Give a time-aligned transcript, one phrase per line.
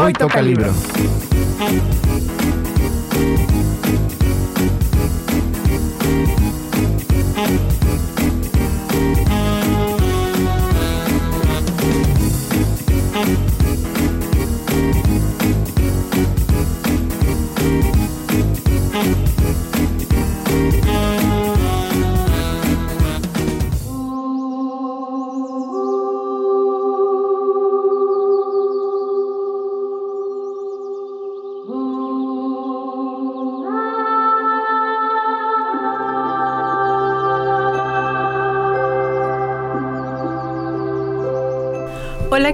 [0.00, 0.72] Hoy toca libro.
[1.60, 2.37] Hola,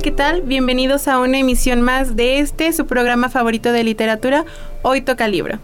[0.05, 0.43] ¿qué tal?
[0.43, 4.45] Bienvenidos a una emisión más de este, su programa favorito de literatura,
[4.83, 5.61] Hoy Toca Libro.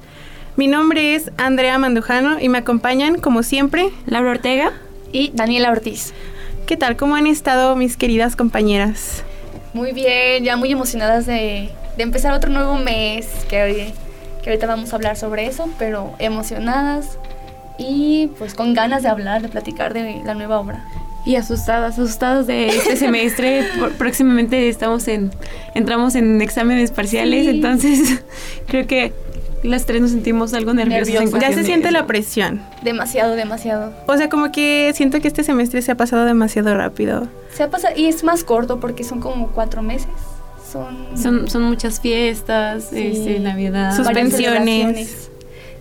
[0.56, 4.72] Mi nombre es Andrea Mandujano y me acompañan, como siempre, Laura Ortega
[5.12, 6.14] y Daniela Ortiz.
[6.66, 6.96] ¿Qué tal?
[6.96, 9.24] ¿Cómo han estado mis queridas compañeras?
[9.74, 13.92] Muy bien, ya muy emocionadas de, de empezar otro nuevo mes, que,
[14.42, 17.18] que ahorita vamos a hablar sobre eso, pero emocionadas
[17.76, 20.82] y pues con ganas de hablar, de platicar de la nueva obra
[21.24, 23.64] y asustadas, asustadas de este semestre.
[23.98, 25.30] Próximamente estamos en,
[25.74, 28.22] entramos en exámenes parciales, entonces
[28.66, 29.12] creo que
[29.62, 31.30] las tres nos sentimos algo nerviosas.
[31.40, 32.62] ya se siente la presión.
[32.82, 33.92] Demasiado, demasiado.
[34.06, 37.28] O sea, como que siento que este semestre se ha pasado demasiado rápido.
[37.54, 40.08] Se ha pasado, y es más corto porque son como cuatro meses.
[40.70, 45.30] Son, son, muchas fiestas, este, Navidad, suspensiones.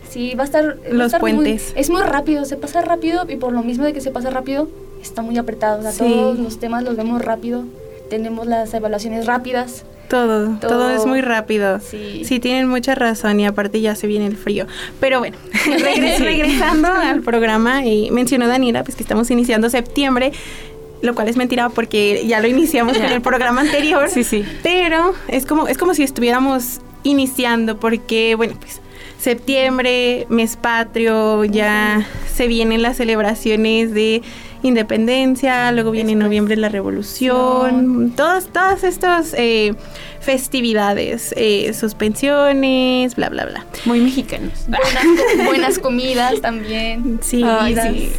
[0.10, 0.78] Sí, va a estar.
[0.92, 1.74] Los puentes.
[1.76, 4.68] es muy rápido, se pasa rápido y por lo mismo de que se pasa rápido,
[5.02, 5.88] está muy apretado.
[5.88, 7.64] O todos los temas los vemos rápido.
[8.10, 9.86] Tenemos las evaluaciones rápidas.
[10.10, 11.80] Todo, todo, es muy rápido.
[11.80, 12.24] Sí.
[12.26, 12.40] sí.
[12.40, 14.66] tienen mucha razón y aparte ya se viene el frío.
[15.00, 15.38] Pero bueno,
[16.20, 20.32] regresando al programa, y mencionó Daniela, pues que estamos iniciando septiembre
[21.02, 24.10] lo cual es mentira porque ya lo iniciamos en el programa anterior.
[24.10, 24.44] Sí, sí.
[24.64, 28.82] Pero es como, es como si estuviéramos iniciando porque, bueno, pues
[29.20, 34.22] septiembre, mes patrio, ya se vienen las celebraciones de
[34.64, 39.74] independencia, luego viene en noviembre la revolución, todas, todas estas eh,
[40.20, 43.66] festividades, eh, suspensiones, bla, bla, bla.
[43.86, 44.66] Muy mexicanos.
[45.46, 47.20] Buenas, comidas también.
[47.22, 48.12] Sí, sí.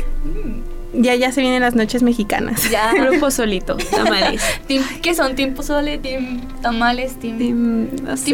[0.92, 2.68] Ya, ya se vienen las noches mexicanas.
[2.68, 2.92] Ya.
[2.98, 4.42] Grupo solito, tamales.
[5.02, 5.36] ¿Qué son?
[5.36, 5.98] ¿Team pozole?
[5.98, 7.18] ¿Team tamales?
[7.20, 7.88] ¿Team,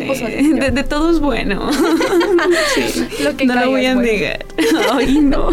[0.07, 0.71] pozole?
[0.71, 1.71] De, todo es bueno.
[3.23, 4.45] Lo que no lo voy a negar.
[4.93, 5.51] Ay, no.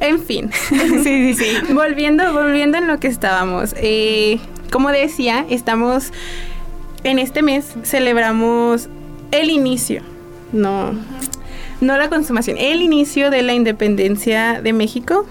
[0.00, 0.50] En fin.
[1.02, 1.72] Sí, sí, sí.
[1.72, 3.74] Volviendo, volviendo en lo que estábamos.
[3.76, 4.38] Eh,
[4.70, 6.12] como decía, estamos...
[7.04, 8.88] En este mes celebramos
[9.30, 10.02] el inicio.
[10.52, 10.92] No...
[11.80, 15.26] No la consumación, el inicio de la independencia de México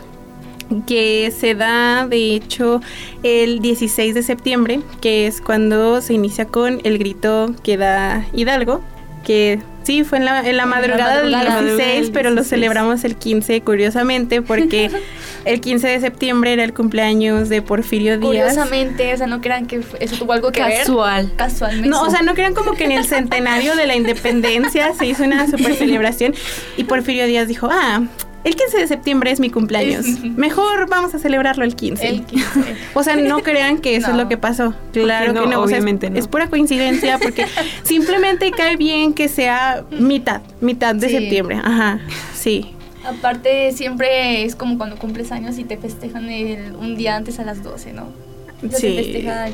[0.85, 2.81] que se da de hecho
[3.23, 8.81] el 16 de septiembre, que es cuando se inicia con el grito que da Hidalgo,
[9.23, 13.61] que sí fue en la, en la madrugada, del 16, pero lo celebramos el 15
[13.61, 14.89] curiosamente porque
[15.45, 18.27] el 15 de septiembre era el cumpleaños de Porfirio Díaz.
[18.27, 21.27] Curiosamente, o sea, no crean que eso tuvo algo que Casual.
[21.27, 21.35] ver.
[21.35, 21.89] Casualmente.
[21.89, 25.23] No, o sea, no crean como que en el centenario de la independencia se hizo
[25.23, 26.33] una super celebración
[26.77, 28.03] y Porfirio Díaz dijo, ah,
[28.43, 30.05] el 15 de septiembre es mi cumpleaños.
[30.23, 32.07] Mejor vamos a celebrarlo el 15.
[32.07, 32.75] El 15.
[32.93, 34.73] o sea, no crean que eso es lo que pasó.
[34.93, 36.19] Claro que no, obviamente es, no.
[36.19, 37.45] Es pura coincidencia porque
[37.83, 41.59] simplemente cae bien que sea mitad, mitad de septiembre.
[41.63, 41.99] Ajá,
[42.33, 42.73] sí.
[43.03, 46.25] Aparte, siempre es como cuando cumples años y te festejan
[46.79, 48.07] un día antes a las 12, ¿no?
[48.69, 48.95] sí.
[48.95, 49.47] festeja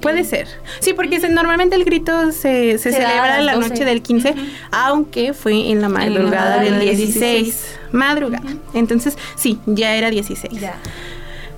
[0.00, 0.48] Puede ser.
[0.80, 4.34] Sí, porque normalmente el grito se, se, celebra la noche del 15,
[4.70, 7.78] aunque fue en la madrugada del 16.
[7.92, 8.50] Madrugada.
[8.74, 10.60] Entonces, sí, ya era 16.
[10.60, 10.76] Ya.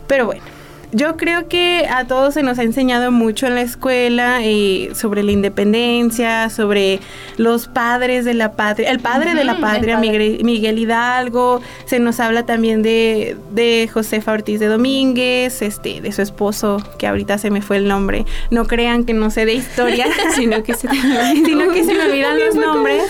[0.06, 0.53] Pero bueno.
[0.94, 5.24] Yo creo que a todos se nos ha enseñado mucho en la escuela eh, sobre
[5.24, 7.00] la independencia, sobre
[7.36, 12.46] los padres de la patria, el padre de la patria, Miguel, Hidalgo, se nos habla
[12.46, 17.60] también de, de Josefa Ortiz de Domínguez, este, de su esposo, que ahorita se me
[17.60, 18.24] fue el nombre.
[18.52, 20.88] No crean que no sé de historia, sino que se,
[21.44, 23.02] sino que se me olvidan los nombres,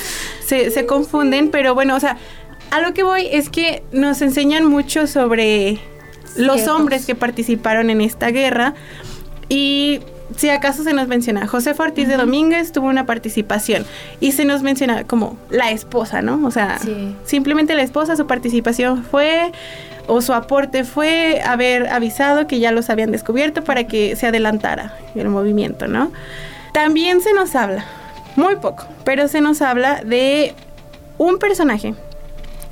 [0.43, 2.17] se, se confunden, pero bueno, o sea,
[2.71, 5.81] a lo que voy es que nos enseñan mucho sobre
[6.37, 8.75] los hombres que participaron en esta guerra.
[9.49, 10.01] Y
[10.37, 13.85] si acaso se nos menciona, José Ortiz de Domínguez tuvo una participación.
[14.21, 16.45] Y se nos menciona como la esposa, ¿no?
[16.47, 16.79] O sea,
[17.25, 19.53] simplemente la esposa, su participación fue
[20.07, 24.95] o su aporte fue haber avisado que ya los habían descubierto para que se adelantara
[25.15, 26.13] el movimiento, ¿no?
[26.73, 27.85] También se nos habla,
[28.37, 30.55] muy poco, pero se nos habla de
[31.17, 31.95] un personaje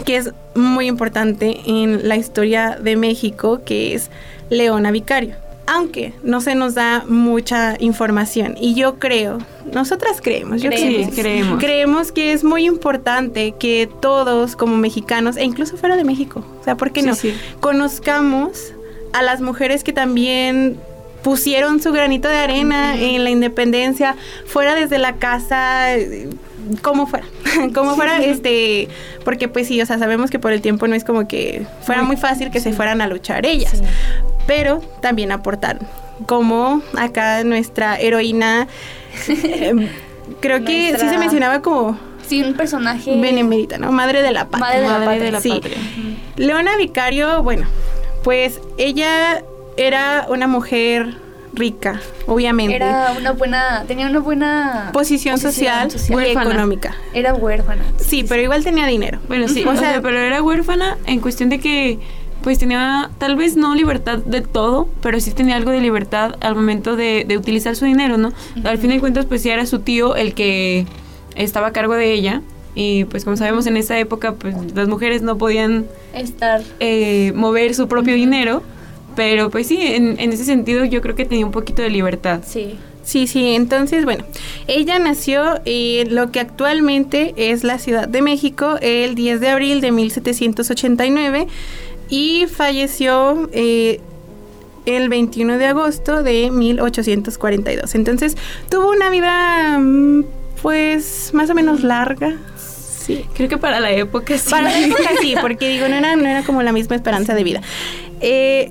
[0.04, 4.10] que es muy importante en la historia de México, que es
[4.50, 5.36] Leona Vicario.
[5.66, 8.56] aunque no se nos da mucha información.
[8.60, 9.38] Y yo creo,
[9.72, 11.14] nosotras creemos, yo creemos.
[11.14, 11.58] Sí, creemos.
[11.60, 16.64] creemos que es muy importante que todos como mexicanos, e incluso fuera de México, o
[16.64, 17.14] sea, ¿por qué no?
[17.60, 18.74] Conozcamos
[19.12, 20.78] a las mujeres que también
[21.22, 25.90] pusieron su granito de arena en la independencia, fuera desde la casa,
[26.80, 27.26] como fuera,
[27.74, 28.88] como fuera, este,
[29.24, 32.02] porque pues sí, o sea, sabemos que por el tiempo no es como que fuera
[32.02, 33.82] muy fácil que se fueran a luchar ellas,
[34.46, 35.86] pero también aportaron,
[36.26, 38.68] como acá nuestra heroína,
[39.28, 39.88] em,
[40.40, 41.98] creo que sí se mencionaba como...
[42.26, 43.20] Sí, un personaje...
[43.20, 43.90] Benemérita, ¿no?
[43.92, 44.88] Madre de la patria.
[44.88, 45.76] Madre de la patria.
[46.36, 47.66] Leona Vicario, bueno,
[48.22, 49.42] pues ella
[49.76, 51.16] era una mujer
[51.52, 52.76] rica, obviamente.
[52.76, 56.96] Era una buena, tenía una buena posición, social, y económica.
[57.12, 57.82] Era huérfana.
[57.98, 59.18] Sí, pero igual tenía dinero.
[59.28, 61.98] Bueno, sí, o, sea, pero era huérfana en cuestión de que
[62.42, 66.56] pues tenía tal vez no libertad de todo, pero sí tenía algo de libertad al
[66.56, 68.32] momento de, utilizar su dinero, ¿no?
[68.64, 70.86] Al fin de cuentas, pues sí era su tío el que
[71.36, 72.42] estaba a cargo de ella.
[72.74, 77.74] Y pues como sabemos en esa época, pues las mujeres no podían estar eh, mover
[77.74, 78.62] su propio dinero.
[79.14, 82.40] Pero pues sí, en, ese sentido yo creo que tenía un poquito de libertad.
[82.46, 82.76] Sí.
[83.04, 84.24] Sí, sí, entonces, bueno,
[84.68, 89.80] ella nació en lo que actualmente es la Ciudad de México el 10 de abril
[89.80, 91.48] de 1789
[92.08, 94.00] y falleció eh,
[94.86, 97.94] el 21 de agosto de 1842.
[97.94, 98.36] Entonces,
[98.68, 100.24] tuvo una vida, mm,
[100.62, 102.36] pues, más o menos larga.
[102.56, 104.50] Sí, creo que para la época sí.
[104.50, 107.42] Para la época sí, porque digo, no era, no era como la misma esperanza de
[107.44, 107.60] vida.
[108.20, 108.70] Eh,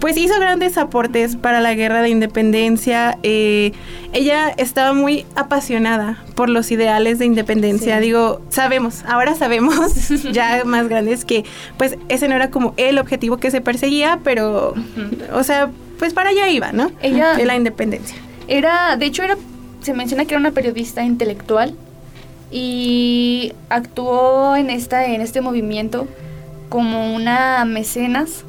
[0.00, 3.18] pues hizo grandes aportes para la guerra de independencia.
[3.22, 3.72] Eh,
[4.12, 8.00] ella estaba muy apasionada por los ideales de independencia.
[8.00, 11.44] Digo, sabemos, ahora sabemos, ya más grandes, que
[11.76, 14.74] pues ese no era como el objetivo que se perseguía, pero,
[15.32, 16.90] o sea, pues para allá iba, ¿no?
[17.02, 17.34] Ella...
[17.34, 18.16] De la independencia.
[18.48, 19.36] Era, de hecho, era,
[19.82, 21.74] se menciona que era una periodista intelectual
[22.50, 26.06] y actuó en, esta, en este movimiento
[26.68, 28.44] como una mecenas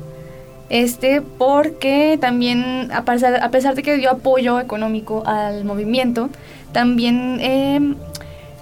[0.74, 6.30] este porque también a pesar, a pesar de que dio apoyo económico al movimiento,
[6.72, 7.80] también eh,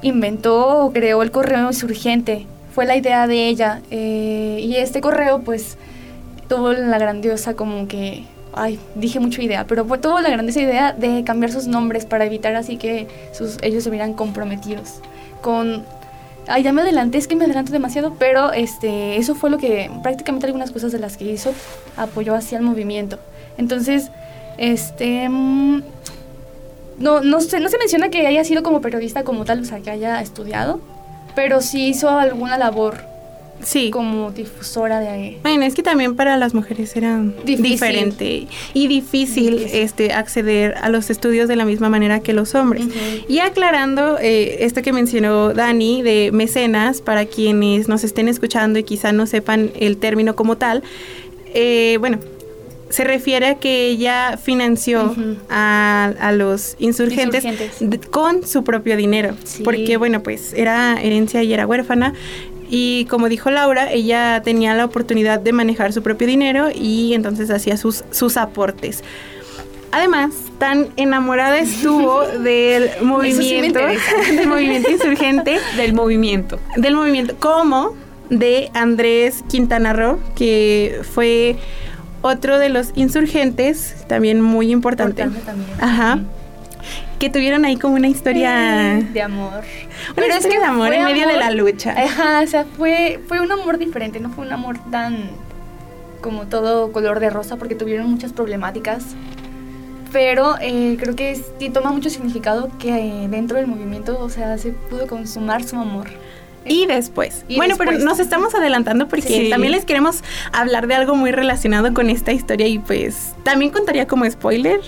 [0.02, 2.46] inventó o creó el correo insurgente.
[2.76, 5.78] Fue la idea de ella eh, y este correo pues
[6.50, 11.24] tuvo la grandiosa como que ay, dije mucho idea, pero tuvo la grandiosa idea de
[11.24, 15.00] cambiar sus nombres para evitar así que sus, ellos se vieran comprometidos
[15.42, 15.86] con
[16.48, 19.92] Ay, ya me adelanté, es que me adelanto demasiado, pero este, eso fue lo que
[20.02, 21.54] prácticamente algunas cosas de las que hizo
[21.98, 23.20] apoyó hacia el movimiento.
[23.58, 24.10] Entonces,
[24.58, 25.84] este mm,
[27.00, 29.80] no, no, se, no se menciona que haya sido como periodista como tal, o sea,
[29.80, 30.80] que haya estudiado,
[31.36, 33.11] pero sí hizo alguna labor
[33.64, 33.90] sí.
[33.92, 35.40] como difusora de...
[35.42, 41.10] Bueno, es que también para las mujeres era diferente y difícil, este acceder a los
[41.10, 42.86] estudios de la misma manera que los hombres.
[43.28, 48.84] Y aclarando eh, esto que mencionó Dani de mecenas, para quienes nos estén escuchando y
[48.84, 50.84] quizá no sepan el término como tal,
[51.54, 52.20] eh, bueno,
[52.92, 55.16] se refiere a que ella financió
[55.50, 57.44] a, los insurgentes,
[58.10, 62.14] con su propio dinero, porque bueno, pues era herencia y era huérfana,
[62.74, 67.52] y como dijo Laura, ella tenía la oportunidad de manejar su propio dinero y entonces
[67.52, 69.04] hacía sus, sus aportes.
[69.92, 73.80] Además, tan enamorada estuvo del movimiento,
[74.36, 75.60] del movimiento insurgente.
[75.76, 76.60] Del movimiento.
[76.78, 77.94] Del movimiento, como
[78.30, 81.58] de Andrés Quintana Roo, que fue
[82.22, 85.24] otro de los insurgentes, también muy importante.
[85.24, 85.68] también.
[85.82, 86.22] Ajá
[87.22, 89.62] que tuvieron ahí como una historia de amor.
[90.16, 91.94] Pero es que de amor en medio de la lucha.
[91.96, 95.30] Ajá, o sea, fue, fue un amor diferente, no fue un amor tan
[96.20, 99.06] como todo color de rosa, porque tuvieron muchas problemáticas.
[100.12, 104.58] Pero eh, creo que sí toma mucho significado que eh, dentro del movimiento, o sea,
[104.58, 106.08] se pudo consumar su amor.
[106.66, 107.46] Y después.
[107.56, 112.10] bueno, pero nos estamos adelantando porque también les queremos hablar de algo muy relacionado con
[112.10, 114.80] esta historia y pues también contaría como spoiler.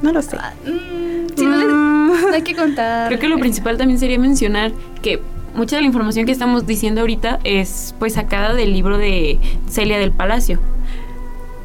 [0.00, 0.36] No lo sé.
[0.40, 3.08] Ah, mm, no, hay que contar.
[3.08, 4.72] Creo que lo principal también sería mencionar
[5.02, 5.20] que
[5.54, 9.98] mucha de la información que estamos diciendo ahorita es pues sacada del libro de Celia
[9.98, 10.58] del Palacio.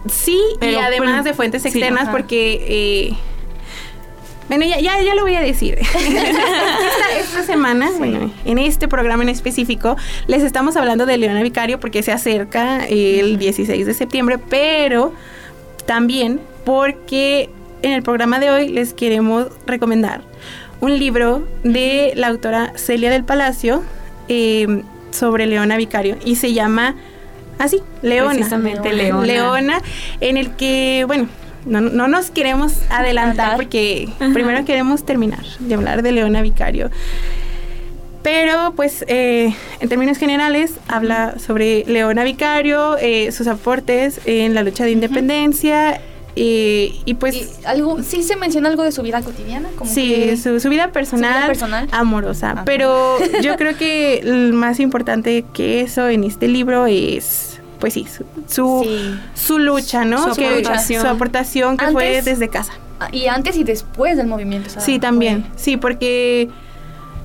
[0.10, 2.66] Sí, y además de fuentes externas porque...
[2.68, 3.18] Eh,
[4.48, 5.78] bueno, ya, ya, ya, lo voy a decir.
[7.20, 9.98] esta, semana, bueno, en este programa en específico,
[10.28, 15.12] les estamos hablando de Leona Vicario porque se acerca el 16 de septiembre, pero
[15.86, 17.50] también porque
[17.82, 20.22] en el programa de hoy les queremos recomendar
[20.80, 23.84] un libro de la autora Celia del Palacio
[24.28, 26.96] em, sobre Leona Vicario y se llama
[27.58, 28.34] así, Leona.
[28.34, 29.26] Precisamente Leona.
[29.26, 29.82] Leona,
[30.22, 31.28] en el que, bueno,
[31.66, 36.90] no, no nos queremos adelantar porque primero queremos terminar de hablar de Leona Vicario.
[38.24, 44.64] Pero, pues, eh, en términos generales, habla sobre Leona Vicario, eh, sus aportes en la
[44.64, 46.02] lucha de independencia.
[46.40, 47.60] Y pues...
[47.66, 49.70] algo, sí se menciona algo de su vida cotidiana.
[49.76, 51.88] Como sí, su, vida personal, personal.
[51.92, 52.54] amorosa.
[52.58, 57.94] Ah, pero yo creo que lo más importante que eso en este libro es pues
[57.94, 58.08] sí,
[58.48, 58.86] su,
[59.36, 60.34] su, lucha, ¿no?
[60.34, 61.02] Su aportación.
[61.02, 62.74] Su aportación que fue desde casa.
[63.12, 64.70] Y antes y después del movimiento.
[64.80, 65.46] Sí, también.
[65.56, 66.50] Sí, porque,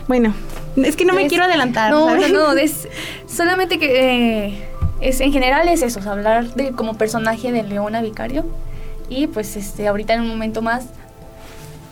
[0.08, 0.34] bueno,
[0.76, 1.90] es que no me quiero adelantar.
[1.90, 2.88] No, no, no, es
[3.26, 4.68] solamente que eh,
[5.00, 8.44] es, en general es eso, hablar de como personaje de Leona Vicario.
[9.14, 10.86] Y pues este ahorita en un momento más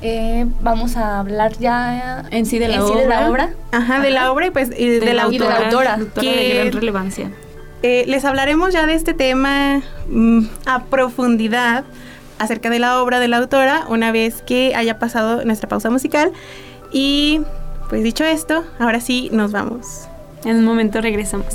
[0.03, 3.51] eh, vamos a hablar ya en sí de la, obra.
[3.73, 5.99] Ajá, de la obra y pues de, la, autora.
[6.19, 7.31] que, de gran relevancia.
[7.83, 11.85] Eh, les hablaremos ya de este tema mm, a profundidad
[12.39, 16.33] acerca de la obra de la autora una vez que haya pasado nuestra pausa musical.
[16.91, 17.43] Y
[17.91, 20.09] pues dicho esto, ahora sí nos vamos.
[20.45, 21.55] En un momento regresamos.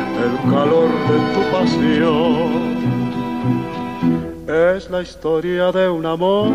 [0.25, 2.71] el calor de tu pasión.
[4.47, 6.49] Es la historia de un amor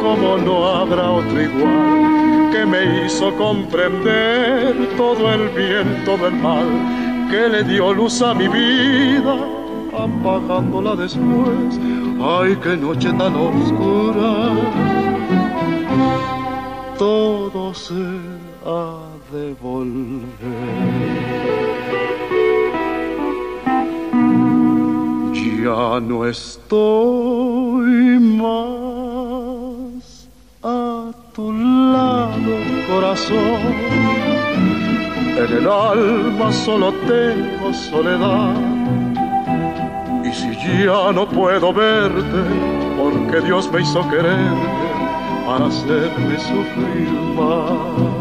[0.00, 6.68] como no habrá otro igual, que me hizo comprender todo el bien, todo el mal,
[7.30, 9.36] que le dio luz a mi vida,
[9.92, 11.80] apagándola después.
[12.20, 14.52] Ay, qué noche tan oscura.
[16.98, 17.94] Todo se
[18.64, 19.00] ha
[19.32, 20.26] de volver.
[25.66, 30.28] Ya no estoy más
[30.62, 32.54] a tu lado,
[32.88, 33.74] corazón.
[35.42, 38.54] En el alma solo tengo soledad.
[40.24, 40.50] Y si
[40.84, 42.42] ya no puedo verte,
[42.96, 44.88] porque Dios me hizo quererte
[45.46, 48.16] para hacerme sufrir más.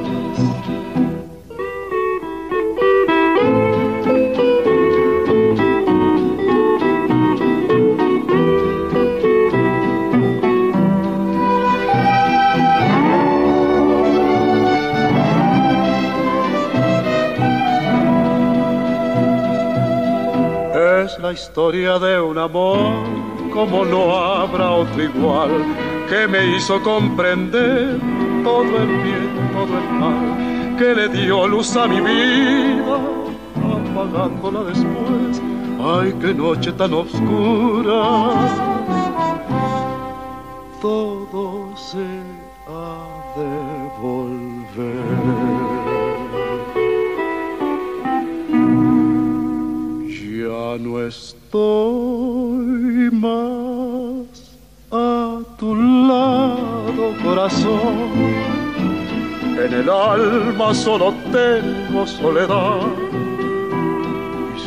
[21.56, 23.06] Historia de un amor
[23.54, 25.52] como no habrá otro igual,
[26.10, 27.98] que me hizo comprender
[28.44, 33.00] todo el bien, todo el mal, que le dio luz a mi vida,
[33.56, 35.42] apagándola después.
[35.82, 38.32] Ay, qué noche tan oscura.
[40.82, 42.06] Todo se
[42.68, 42.98] ha
[43.38, 43.48] de
[44.02, 45.95] volver.
[51.56, 54.28] Estoy más
[54.92, 58.12] a tu lado, corazón.
[59.58, 62.82] En el alma solo tengo soledad.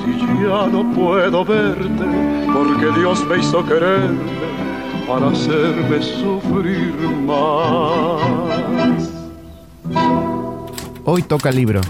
[0.07, 2.07] Y si ya no puedo verte,
[2.55, 4.49] porque Dios me hizo quererte
[5.07, 6.95] para hacerme sufrir
[7.27, 8.23] más.
[11.05, 11.81] Hoy toca libro.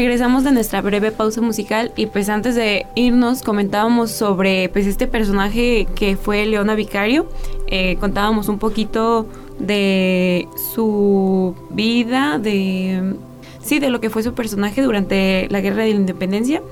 [0.00, 5.06] Regresamos de nuestra breve pausa musical y pues antes de irnos comentábamos sobre pues este
[5.06, 7.28] personaje que fue Leona Vicario,
[7.66, 9.26] eh, contábamos un poquito
[9.58, 13.14] de su vida, de
[13.60, 16.62] sí, de lo que fue su personaje durante la guerra de la independencia.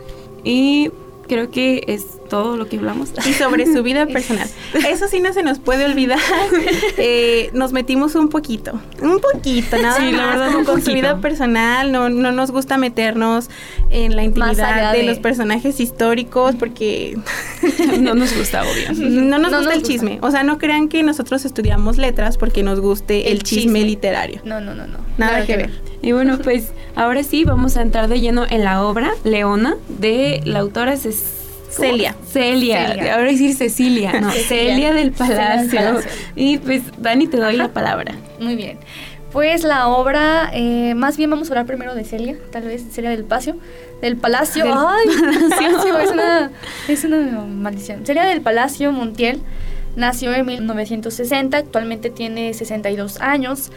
[0.42, 0.90] Y
[1.28, 3.10] creo que es todo lo que hablamos.
[3.28, 4.48] Y sobre su vida personal.
[4.88, 6.18] Eso sí no se nos puede olvidar.
[7.00, 11.92] Eh, nos metimos un poquito, un poquito, nada Sí, más, como con su vida personal.
[11.92, 13.48] No, no nos gusta meternos
[13.90, 17.16] en la intimidad de, de- los personajes históricos porque
[18.00, 18.92] no nos gusta, obvio.
[19.08, 19.88] no nos No gusta nos el gusta.
[19.92, 20.18] chisme.
[20.22, 23.84] O sea, no crean que nosotros estudiamos letras porque nos guste el, El chisme, chisme.
[23.84, 24.40] literario.
[24.44, 24.98] No, no, no, no.
[25.18, 25.70] Nada que ver.
[26.02, 30.40] Y bueno, pues ahora sí vamos a entrar de lleno en la obra Leona de
[30.44, 31.12] la autora ¿cómo?
[31.70, 32.16] Celia.
[32.26, 32.88] Celia.
[32.88, 33.14] Celia.
[33.14, 34.74] Ahora decir Cecilia, no, Cecilia.
[34.74, 36.10] Celia del Celia del Palacio.
[36.34, 38.14] Y pues Dani te doy la palabra.
[38.40, 38.78] Muy bien.
[39.32, 43.10] Pues la obra, eh, más bien vamos a hablar primero de Celia, tal vez Celia
[43.10, 43.56] del Palacio.
[44.00, 44.64] Del Palacio.
[44.64, 45.06] Del ¡Ay!
[45.50, 46.50] Palacio, es una,
[46.88, 48.06] es una maldición.
[48.06, 49.42] Celia del Palacio Montiel
[49.96, 53.70] nació en 1960, actualmente tiene 62 años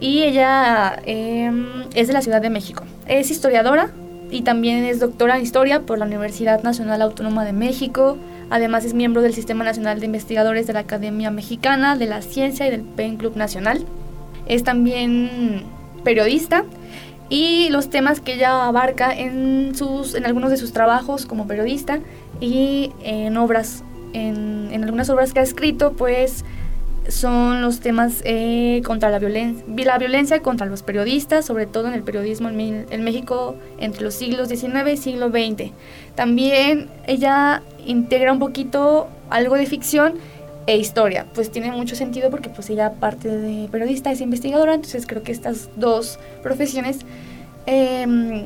[0.00, 1.50] y ella eh,
[1.94, 2.84] es de la Ciudad de México.
[3.06, 3.90] Es historiadora
[4.30, 8.18] y también es doctora en historia por la Universidad Nacional Autónoma de México.
[8.50, 12.66] Además es miembro del Sistema Nacional de Investigadores de la Academia Mexicana de la Ciencia
[12.66, 13.84] y del PEN Club Nacional.
[14.46, 15.64] Es también
[16.04, 16.64] periodista
[17.28, 21.98] y los temas que ella abarca en, sus, en algunos de sus trabajos como periodista
[22.40, 26.44] y en obras, en, en algunas obras que ha escrito, pues
[27.08, 31.94] son los temas eh, contra la violencia, la violencia contra los periodistas, sobre todo en
[31.94, 35.72] el periodismo en, en México entre los siglos XIX y siglo XX.
[36.14, 40.14] También ella integra un poquito algo de ficción
[40.66, 45.06] e historia, pues tiene mucho sentido porque pues ella aparte de periodista es investigadora, entonces
[45.06, 46.98] creo que estas dos profesiones
[47.64, 48.44] em,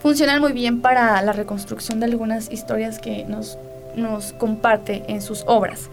[0.00, 3.56] funcionan muy bien para la reconstrucción de algunas historias que nos,
[3.96, 5.88] nos comparte en sus obras.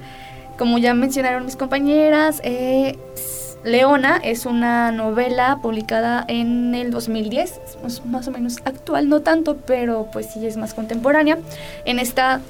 [0.60, 2.98] Como ya mencionaron mis compañeras, eh,
[3.64, 9.56] Leona es una novela publicada en el 2010, es más o menos actual, no tanto,
[9.56, 11.38] pero pues sí es más contemporánea.
[11.86, 12.42] En esta,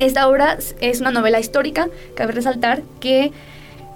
[0.00, 3.30] esta obra es una novela histórica, cabe resaltar que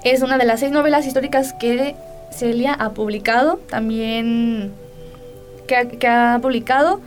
[0.05, 1.97] es una de las seis novelas históricas que
[2.31, 4.73] Celia ha publicado, también
[5.67, 7.01] que ha, que ha publicado,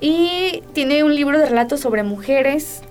[0.00, 2.82] y tiene un libro de relatos sobre mujeres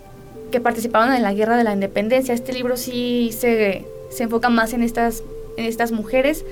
[0.51, 2.33] que participaron en la Guerra de la Independencia.
[2.33, 5.23] Este libro sí se, se enfoca más en estas,
[5.57, 6.45] en estas mujeres.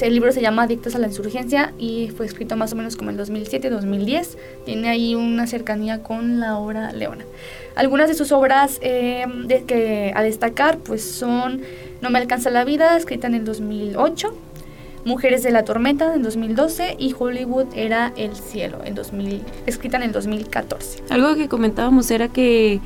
[0.00, 3.10] El libro se llama Dictas a la Insurgencia y fue escrito más o menos como
[3.10, 4.36] en 2007-2010.
[4.64, 7.24] Tiene ahí una cercanía con la obra Leona.
[7.76, 11.62] Algunas de sus obras eh, de, que a destacar pues son
[12.02, 14.34] No me alcanza la vida, escrita en el 2008.
[15.04, 20.04] Mujeres de la Tormenta en 2012 y Hollywood era el cielo en 2000, escrita en
[20.04, 21.02] el 2014.
[21.10, 22.80] Algo que comentábamos era que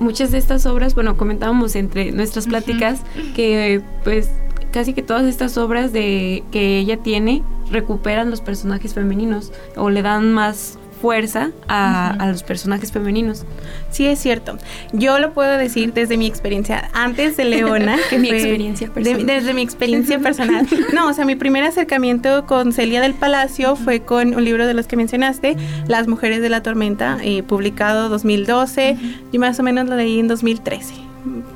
[0.00, 3.02] muchas de estas obras, bueno, comentábamos entre nuestras pláticas
[3.36, 4.30] que pues
[4.72, 10.02] casi que todas estas obras de que ella tiene recuperan los personajes femeninos o le
[10.02, 13.44] dan más fuerza a, los personajes femeninos.
[13.90, 14.58] Sí, es cierto.
[14.92, 16.90] Yo lo puedo decir desde mi experiencia.
[16.92, 19.26] Antes de Leona, que Mi fue- experiencia de- personal.
[19.26, 20.66] desde mi experiencia personal.
[20.92, 24.74] No, o sea, mi primer acercamiento con Celia del Palacio fue con un libro de
[24.74, 25.56] los que mencionaste,
[25.88, 28.96] Las Mujeres de la Tormenta, eh, publicado 2012.
[29.32, 30.94] Yo más o menos lo leí en 2013.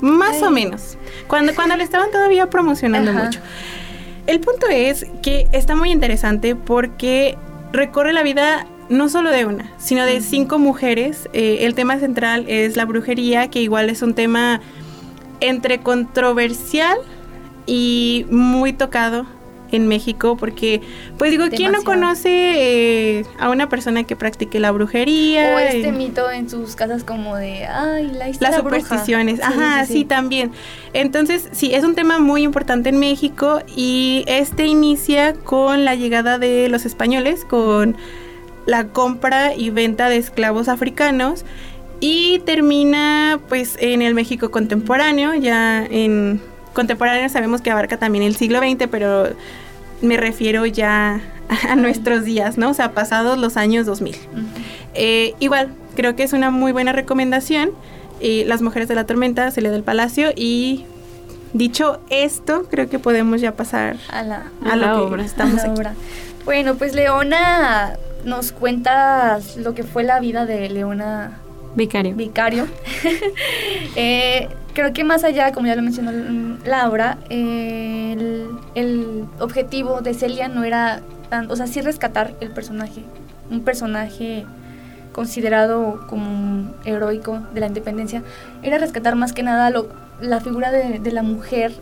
[0.00, 0.98] Más o menos.
[1.26, 3.24] Cuando, cuando le estaban todavía promocionando Ajá.
[3.24, 3.40] mucho.
[4.26, 7.36] El punto es que está muy interesante porque
[7.72, 11.28] recorre la vida no solo de una, sino de cinco mujeres.
[11.32, 14.60] Eh, el tema central es la brujería, que igual es un tema
[15.40, 16.96] entre controversial
[17.66, 19.26] y muy tocado
[19.72, 20.82] en México, porque,
[21.18, 22.28] pues digo, ¿quién no conoce
[23.18, 25.54] eh, a una persona que practique la brujería?
[25.56, 28.80] O este Eh, mito en sus casas como de, ay, la historia las bruja".
[28.80, 29.40] supersticiones.
[29.42, 30.04] Ajá, sí, sí, sí.
[30.04, 30.52] también.
[30.92, 36.38] Entonces, sí, es un tema muy importante en México y este inicia con la llegada
[36.38, 37.96] de los españoles, con
[38.66, 41.44] la compra y venta de esclavos africanos
[42.00, 46.40] y termina pues en el México contemporáneo, ya en
[46.72, 49.28] contemporáneo sabemos que abarca también el siglo XX, pero
[50.02, 51.20] me refiero ya
[51.68, 52.70] a nuestros días, ¿no?
[52.70, 54.14] O sea, pasados los años 2000.
[54.16, 54.42] Ujú.
[54.94, 57.70] Eh, igual, creo que es una muy buena recomendación.
[58.20, 60.30] Eh, Las Mujeres de la Tormenta, Celia del Palacio.
[60.36, 60.84] Y
[61.52, 65.24] dicho esto, creo que podemos ya pasar A la, a, la obra.
[65.24, 65.94] estamos a la obra.
[66.44, 71.38] Bueno, pues Leona nos cuenta lo que fue la vida de Leona
[71.76, 72.14] Vicario.
[72.14, 72.66] Vicario.
[73.96, 76.10] Eh, creo que más allá, como ya lo mencionó
[76.64, 82.50] Laura, eh, el, el objetivo de Celia no era tan, o sea, sí rescatar el
[82.50, 83.02] personaje,
[83.50, 84.44] un personaje
[85.12, 88.22] considerado como un heroico de la independencia,
[88.64, 89.88] era rescatar más que nada lo-
[90.20, 91.72] la figura de, de la mujer,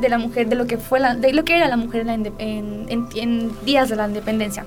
[0.00, 2.86] de la mujer, de lo que fue la, de lo que era la mujer en-
[3.14, 4.64] en días de la independencia.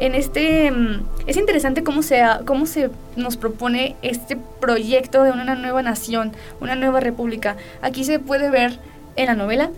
[0.00, 5.54] En este mm, es interesante cómo se cómo se nos propone este proyecto de una
[5.54, 7.56] nueva nación, una nueva república.
[7.82, 8.78] Aquí se puede ver
[9.16, 9.70] en la novela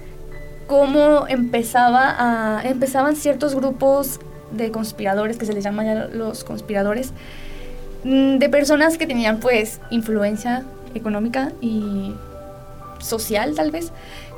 [0.66, 4.20] cómo empezaba empezaban ciertos grupos
[4.52, 7.12] de conspiradores que se les llama ya los conspiradores
[8.04, 10.62] mm, de personas que tenían pues influencia
[10.94, 12.14] económica y
[13.00, 13.92] social tal vez,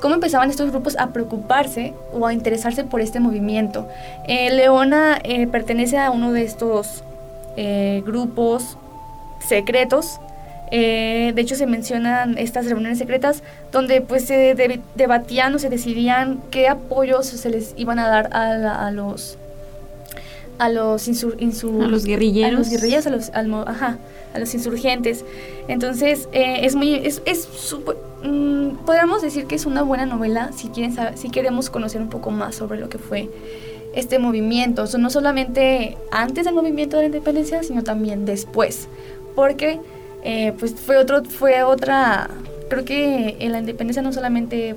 [0.04, 3.88] cómo empezaban estos grupos a preocuparse o a interesarse por este movimiento.
[4.28, 7.02] Eh, Leona eh, pertenece a uno de estos
[7.56, 8.76] eh, grupos
[9.48, 10.20] secretos.
[10.70, 14.54] de hecho se mencionan estas reuniones secretas donde pues se
[14.94, 19.38] debatían o se decidían qué apoyos se les iban a dar a, los
[20.58, 21.34] a los insur,
[21.82, 23.96] a los guerrilleros a los guerrilleros a los ajá,
[24.34, 25.24] a los insurgentes.
[25.68, 27.48] Entonces, eh, es muy, es, es
[28.24, 32.30] mm, podríamos decir que es una buena novela si, quieren si queremos conocer un poco
[32.30, 33.28] más sobre lo que fue
[33.94, 38.88] este movimiento, no solamente antes del movimiento de la independencia, sino también después,
[39.36, 39.78] porque
[40.24, 42.28] eh, pues fue, otro, fue otra,
[42.68, 44.74] creo que en la independencia no solamente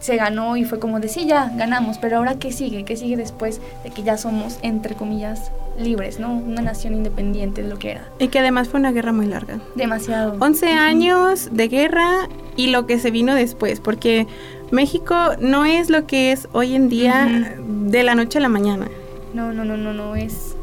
[0.00, 3.16] se ganó y fue como de sí, ya ganamos, pero ahora qué sigue, qué sigue
[3.16, 6.32] después de que ya somos, entre comillas, libres, ¿no?
[6.32, 8.08] Una nación independiente de lo que era.
[8.18, 9.60] Y que además fue una guerra muy larga.
[9.74, 10.36] Demasiado.
[10.38, 14.26] 11 años de guerra y lo que se vino después, porque
[14.70, 18.88] México no es lo que es hoy en día de la noche a la mañana.
[19.34, 20.56] No, no, no, no, no, es,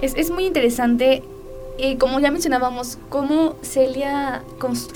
[0.00, 1.22] es, es muy interesante
[1.78, 4.42] y como ya mencionábamos, cómo Celia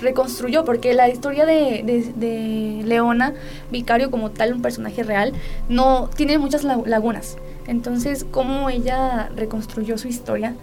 [0.00, 1.82] reconstruyó, porque la historia de,
[2.16, 3.34] de, Leona,
[3.70, 5.32] Vicario como tal, un personaje real,
[5.68, 7.36] no tiene muchas lagunas.
[7.66, 10.54] Entonces, cómo ella reconstruyó su historia,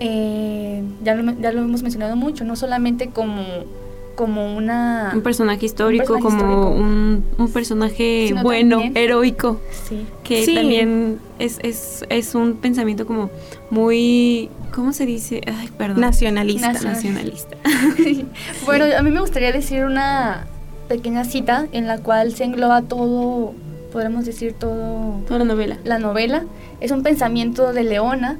[0.00, 3.44] eh, ya, ya lo hemos mencionado mucho, no solamente como
[4.14, 5.12] como una...
[5.14, 9.60] Un personaje histórico, como Un, un, personaje bueno, heroico.
[9.88, 10.06] Sí.
[10.24, 13.30] Que también es, es, es, un pensamiento como
[13.70, 14.50] muy...
[14.74, 15.40] ¿Cómo se dice?
[15.46, 16.00] Ay, perdón.
[16.00, 16.72] Nacionalista.
[16.72, 17.56] Nacionalista.
[18.64, 20.46] bueno, a mí me gustaría decir una
[20.88, 23.54] pequeña cita en la cual se engloba todo,
[23.92, 25.20] podemos decir todo...
[25.26, 25.78] Toda la novela.
[25.84, 26.44] La novela.
[26.80, 28.38] Es un pensamiento de Leona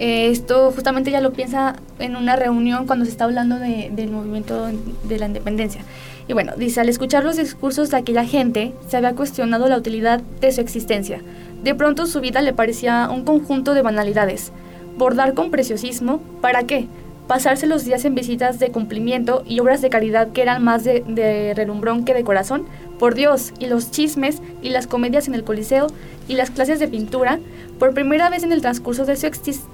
[0.00, 4.68] eh, esto justamente ya lo piensa en una reunión cuando se está hablando del movimiento
[5.04, 5.82] de la independencia.
[6.26, 10.22] Y bueno, dice, al escuchar los discursos de aquella gente, se había cuestionado la utilidad
[10.40, 11.20] de su existencia.
[11.62, 14.52] De pronto su vida le parecía un conjunto de banalidades.
[14.96, 16.86] Bordar con preciosismo, ¿para qué?
[17.26, 21.04] Pasarse los días en visitas de cumplimiento y obras de caridad que eran más de,
[21.06, 22.64] de relumbrón que de corazón,
[22.98, 25.88] por Dios, y los chismes y las comedias en el Coliseo
[26.26, 27.38] y las clases de pintura,
[27.80, 29.26] por primera vez en el transcurso de su,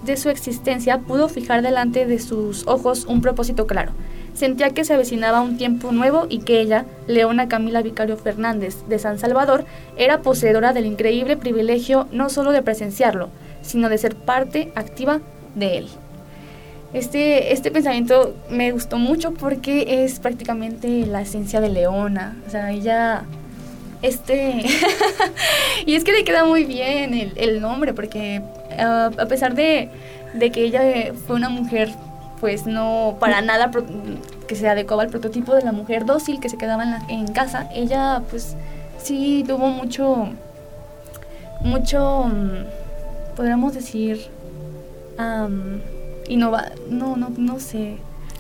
[0.04, 3.90] de su existencia pudo fijar delante de sus ojos un propósito claro.
[4.32, 9.00] Sentía que se avecinaba un tiempo nuevo y que ella, Leona Camila Vicario Fernández de
[9.00, 9.64] San Salvador,
[9.96, 13.28] era poseedora del increíble privilegio no solo de presenciarlo,
[13.62, 15.20] sino de ser parte activa
[15.56, 15.88] de él.
[16.92, 22.36] Este, este pensamiento me gustó mucho porque es prácticamente la esencia de Leona.
[22.46, 23.24] O sea, ella
[24.02, 24.62] este.
[25.86, 28.42] y es que le queda muy bien el, nombre, porque
[28.78, 29.90] ah, a pesar de,
[30.52, 31.90] que ella fue una mujer,
[32.40, 33.70] pues no para nada
[34.46, 38.22] que se adecuaba al prototipo de la mujer dócil que se quedaba en, casa, ella,
[38.30, 38.56] pues
[39.02, 40.28] sí tuvo mucho.
[41.60, 42.24] Mucho.
[42.24, 44.28] Mm, podríamos decir.
[45.18, 45.80] Um,
[46.28, 46.66] innova.
[46.90, 47.96] No, no, no sé.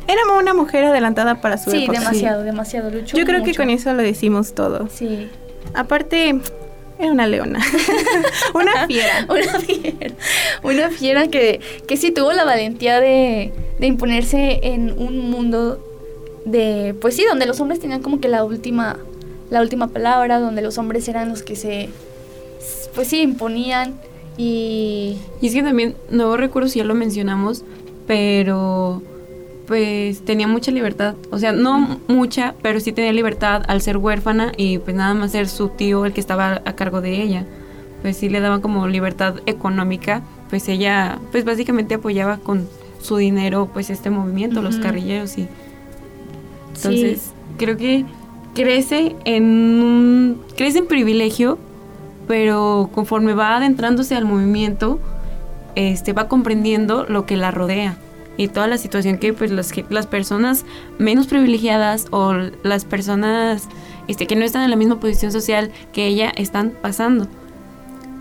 [0.08, 4.02] Era una mujer adelantada para su sí, Demasiado, demasiado, Yo creo que con eso lo
[4.02, 4.88] decimos todo.
[4.88, 5.28] Sí.
[5.74, 6.40] Aparte,
[6.98, 7.60] era una leona.
[8.54, 9.26] una fiera.
[9.28, 10.14] una fiera.
[10.62, 15.82] Una fiera que, que sí tuvo la valentía de, de imponerse en un mundo
[16.44, 18.96] de, pues sí, donde los hombres tenían como que la última,
[19.50, 21.90] la última palabra, donde los hombres eran los que se,
[22.94, 23.98] pues sí, imponían
[24.38, 25.18] y...
[25.40, 27.64] Y es que también, no recuerdo si ya lo mencionamos,
[28.06, 29.02] pero
[29.66, 34.52] pues tenía mucha libertad, o sea, no mucha, pero sí tenía libertad al ser huérfana
[34.56, 37.44] y pues nada más ser su tío el que estaba a cargo de ella.
[38.02, 42.68] Pues sí le daba como libertad económica, pues ella pues básicamente apoyaba con
[43.00, 45.48] su dinero pues este movimiento, los carrilleros y
[46.74, 48.04] entonces creo que
[48.54, 51.58] crece en crece en privilegio,
[52.28, 55.00] pero conforme va adentrándose al movimiento,
[55.74, 57.98] este va comprendiendo lo que la rodea
[58.36, 60.64] y toda la situación que pues las, las personas
[60.98, 63.68] menos privilegiadas o las personas
[64.08, 67.28] este, que no están en la misma posición social que ella están pasando.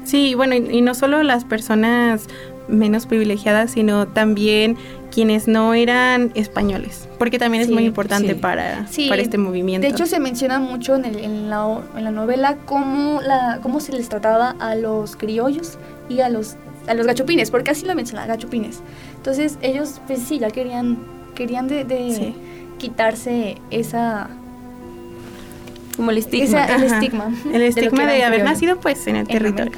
[0.03, 2.27] Sí, bueno, y, no solo las personas
[2.67, 4.77] menos privilegiadas, sino también
[5.11, 9.85] quienes no eran españoles, porque también es muy importante para, para este movimiento.
[9.85, 13.79] De hecho, se menciona mucho en, el, en, la, en la novela cómo, la, cómo
[13.79, 15.77] se les trataba a los criollos
[16.09, 16.55] y a los
[16.87, 18.81] a los gachupines, porque así lo mencionan, gachupines.
[19.17, 20.97] Entonces ellos, pues sí, ya querían,
[21.35, 22.35] querían de, de Sí.
[22.77, 24.29] quitarse esa,
[25.95, 26.65] Como el estigma.
[26.65, 27.31] esa- el estigma.
[27.53, 29.71] El estigma de, haber nacido pues en el en territorio.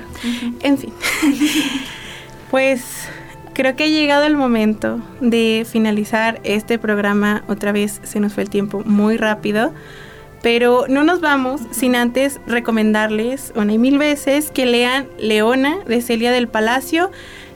[0.61, 0.91] En fin.
[2.51, 2.83] pues
[3.53, 7.43] creo que ha llegado el momento de finalizar este programa.
[7.47, 9.73] Otra vez se nos fue el tiempo muy rápido.
[10.41, 16.01] Pero no nos vamos sin antes recomendarles una y mil veces que lean Leona de
[16.01, 17.11] Celia del Palacio.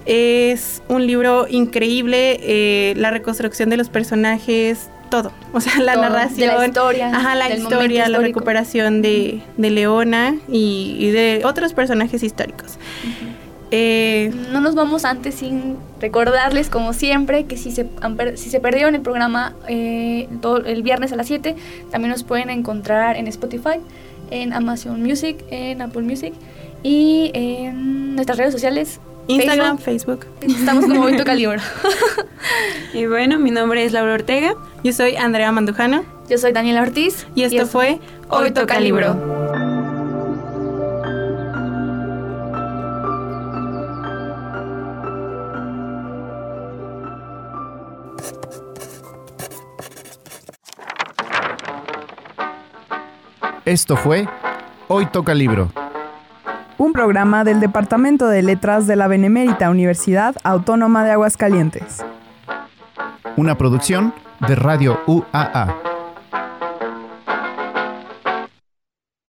[0.06, 5.32] Es un libro increíble, eh, la reconstrucción de los personajes, todo.
[5.54, 9.70] O sea, la Todo, de la narración, historia, ajá, la historia, la recuperación de, de
[9.70, 12.80] Leona y, y de otros personajes históricos.
[13.72, 17.88] Eh, No nos vamos antes sin recordarles, como siempre, que si se,
[18.36, 21.56] si se perdieron el programa eh, todo el viernes a las 7,
[21.90, 23.80] también nos pueden encontrar en Spotify,
[24.30, 26.34] en Amazon Music, en Apple Music
[26.84, 29.00] y en nuestras redes sociales.
[29.28, 30.26] Instagram, Facebook.
[30.40, 30.58] Facebook.
[30.60, 31.62] Estamos como Hoy Toca Libro.
[32.94, 34.56] Y bueno, mi nombre es Laura Ortega.
[34.84, 37.28] Yo soy Andrea Mandujano Yo soy Daniela Ortiz.
[37.36, 39.41] y esto fue Hoy Toca Libro.
[53.72, 54.28] Esto fue
[54.90, 55.70] Hoy Toca Libro.
[56.78, 62.04] Un programa del Departamento de Letras de la Benemérita Universidad Autónoma de Aguascalientes.
[63.38, 64.14] Una producción
[64.46, 65.91] de Radio UAA.